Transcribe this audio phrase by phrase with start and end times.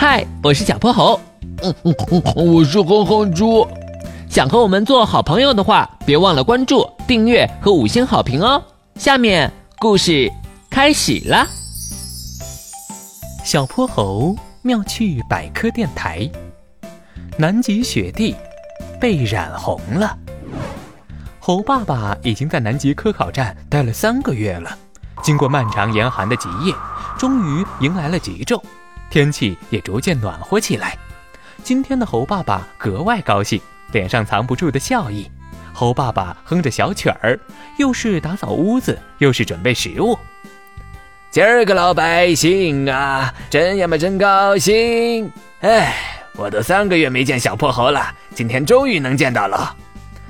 [0.00, 1.20] 嗨，我是小泼猴。
[1.62, 3.68] 嗯嗯嗯，我是哼哼猪。
[4.30, 8.62] 想和我们做好朋友的话，别忘了关注、订阅和五星好评哦。
[8.94, 10.32] 下面故事
[10.70, 11.46] 开始了。
[13.44, 16.26] 小泼猴妙趣百科电台。
[17.36, 18.34] 南极雪地
[18.98, 20.16] 被染红了。
[21.38, 24.78] 猴爸爸已经在南极科考站待了三个月了，
[25.22, 26.74] 经过漫长严寒的极夜，
[27.18, 28.62] 终于迎来了极昼，
[29.10, 30.96] 天气也逐渐暖和起来。
[31.62, 33.60] 今天的猴爸爸格外高兴，
[33.92, 35.30] 脸上藏不住的笑意。
[35.72, 37.38] 猴爸爸哼着小曲儿，
[37.76, 40.18] 又是打扫屋子，又是准备食物。
[41.30, 45.30] 今儿个老百姓啊，真呀嘛真高兴！
[45.60, 45.94] 哎，
[46.34, 49.76] 我都三个月没见小破猴了，今天终于能见到了。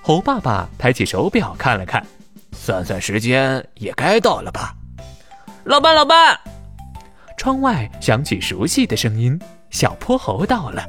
[0.00, 2.04] 猴爸爸抬起手表看了看，
[2.52, 4.74] 算算时间也该到了吧。
[5.64, 6.38] 老伴，老爸！
[7.42, 9.36] 窗外响起熟悉的声音，
[9.68, 10.86] 小泼猴到了。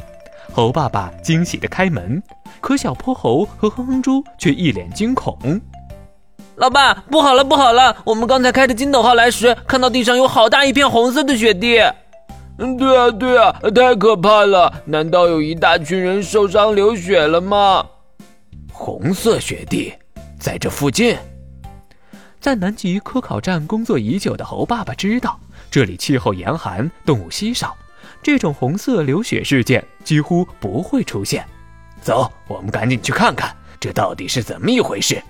[0.53, 2.21] 猴爸爸惊喜地开门，
[2.61, 5.35] 可小泼猴和哼哼猪却一脸惊恐。
[6.57, 7.97] 老爸，不好了，不好了！
[8.05, 11.79] 我们刚才开着金斗号来时，看到地上有好大一片红色的雪地。
[12.59, 14.71] 嗯，对啊，对啊，太可怕了！
[14.85, 17.83] 难道有一大群人受伤流血了吗？
[18.71, 19.91] 红色雪地，
[20.39, 21.17] 在这附近，
[22.43, 25.39] 在南极科考站工作已久的猴爸爸知道，
[25.71, 27.73] 这里气候严寒，动物稀少，
[28.21, 31.47] 这种红色流血事件几乎不会出现。
[32.01, 35.23] 走，我们赶紧去看看，这到底是怎么一回事？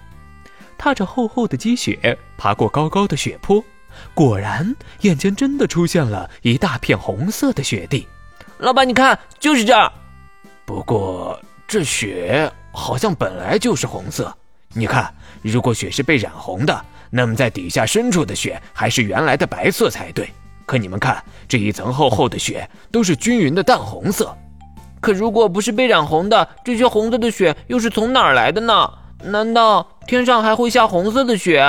[0.76, 3.64] 踏着厚厚的积雪，爬过高高的雪坡，
[4.16, 8.08] 果然，眼前真的出现了一大片红色的雪地。
[8.58, 9.94] 老板，你看，就是这儿。
[10.66, 12.52] 不过，这雪……
[12.72, 14.36] 好像本来就是红色，
[14.70, 16.84] 你看，如果雪是被染红的，
[17.16, 20.28] 那么在底下深处的雪还是原来的白色才对。
[20.66, 24.36] 可你们看，这一层厚厚的雪都是均匀的淡红色。
[25.00, 28.90] 可如果不是被染红的，这些红色的雪又是从哪儿来的呢？
[29.24, 31.64] 难道天上还会下红色的雪？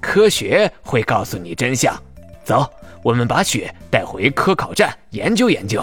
[0.00, 1.96] 科学会告诉你真相。
[2.44, 2.70] 走，
[3.02, 5.82] 我们把雪带回科考站研究研究。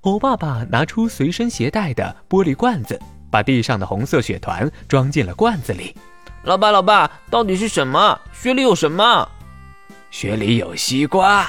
[0.00, 2.96] 猴爸爸拿出随身携带的玻璃罐子。
[3.28, 5.94] 把地上的红色雪团装进了罐子里。
[6.46, 8.16] 老爸，老爸，到底是什么？
[8.32, 9.28] 雪里有什么？
[10.12, 11.44] 雪里有西瓜，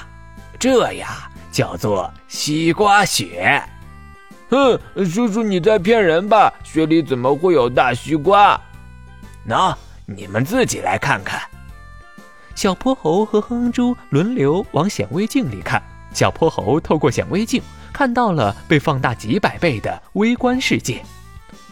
[0.57, 3.61] 这呀叫做西瓜雪。
[4.49, 6.51] 哼，叔叔你在骗人吧？
[6.63, 8.59] 雪里怎么会有大西瓜？
[9.47, 9.71] 喏，
[10.07, 11.39] 你们自己来看看。
[12.55, 15.79] 小泼猴和哼哼猪轮流往显微镜里看。
[16.11, 17.61] 小泼猴透过显微镜
[17.93, 21.05] 看到了被放大几百倍的微观世界。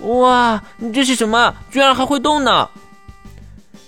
[0.02, 0.62] 哇，
[0.94, 1.56] 这是什么？
[1.72, 2.70] 居然还会动呢！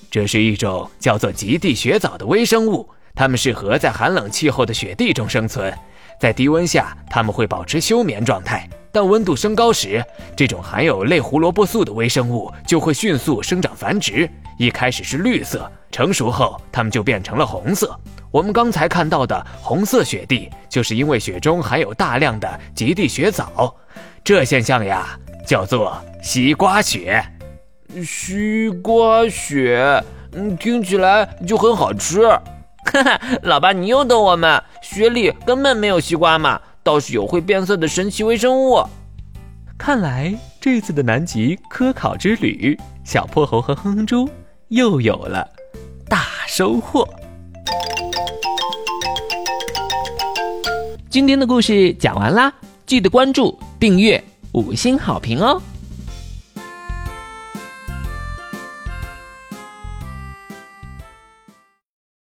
[0.10, 5.74] 这是一种叫做极地雪藻的微生物，它们适合在寒冷气候的雪地中生存。
[6.20, 10.04] 在低温下，它们会保持休眠状态，但温度升高时，
[10.36, 14.30] 这种含有类胡萝卜素的微生物就会迅速生长繁殖。
[14.58, 17.96] 一开始是绿色，成熟后它们就变成了红色。
[18.32, 23.76] 我们刚才看到的红色雪地，就是因为雪中含有大量的极地雪藻。
[24.24, 25.18] 这现象呀。
[25.48, 27.24] 叫做 西瓜雪，
[28.04, 30.04] 西瓜雪，
[30.34, 32.28] 嗯，听起来就很好吃。
[32.28, 38.84] 哈哈，老爸，你又逗我们，雪里根本没有西瓜嘛，倒是有会变色的神奇微生物。
[39.78, 44.30] 看来这次的南极科考之旅，小泼猴和哼哼猪
[44.70, 45.48] 又有了
[46.08, 47.08] 大收获。
[51.10, 52.54] 今天的故事讲完啦，
[52.86, 54.22] 记得关注订阅。
[54.54, 55.62] 五星好评哦！